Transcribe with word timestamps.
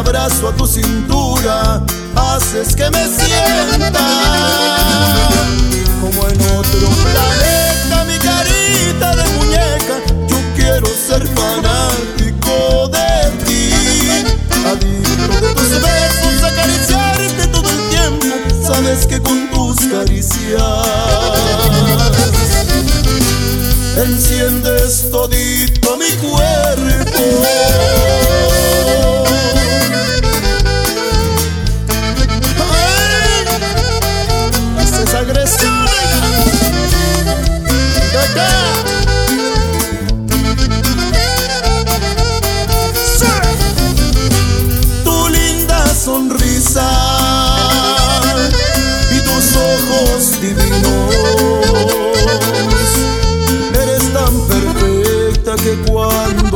abrazo 0.00 0.48
a 0.48 0.52
tu 0.52 0.66
cintura, 0.66 1.82
haces 2.16 2.74
que 2.74 2.90
me 2.90 3.06
sienta 3.06 4.00
como 6.00 6.26
en 6.26 6.40
otro 6.56 6.88
planeta, 7.12 8.04
mi 8.06 8.16
carita 8.18 9.14
de 9.16 9.24
muñeca. 9.36 10.00
Yo 10.26 10.38
quiero 10.56 10.86
ser 10.86 11.28
fanático 11.28 12.88
de 12.88 13.30
ti, 13.44 13.74
adicto 14.70 15.34
de 15.46 15.54
tus 15.54 15.70
besos, 15.70 16.44
acariciarte 16.44 17.46
todo 17.48 17.68
el 17.68 17.80
tiempo. 17.90 18.26
Sabes 18.66 19.06
que 19.06 19.20
con 19.20 19.50
tus 19.50 19.80
caricias 19.80 20.62
enciendes 23.98 25.10
todito 25.10 25.98
mi 25.98 26.10
cuerpo. 26.26 27.22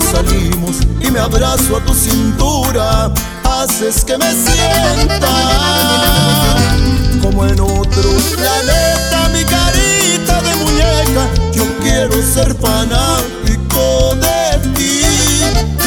salimos 0.00 0.76
y 1.00 1.10
me 1.10 1.18
abrazo 1.18 1.76
a 1.76 1.84
tu 1.84 1.94
cintura, 1.94 3.12
haces 3.44 4.04
que 4.04 4.16
me 4.18 4.32
sienta 4.32 5.28
como 7.22 7.44
en 7.44 7.60
otro 7.60 8.10
planeta, 8.36 9.28
mi 9.32 9.44
carita 9.44 10.40
de 10.42 10.54
muñeca. 10.56 11.28
Yo 11.52 11.64
quiero 11.80 12.22
ser 12.22 12.54
fanático 12.54 14.14
de 14.16 14.58
ti, 14.74 15.02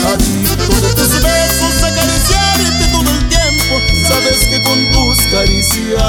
adicto 0.05 0.73
de 0.87 0.93
tus 0.93 1.21
besos, 1.21 1.83
acariciarte 1.83 2.85
todo 2.91 3.09
el 3.09 3.29
tiempo. 3.29 3.79
Sabes 4.07 4.39
que 4.49 4.63
con 4.63 4.91
tus 4.91 5.17
caricias 5.27 6.01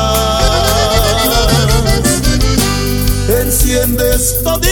enciendes 3.28 4.42
todo 4.42 4.71